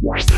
Worst. 0.00 0.30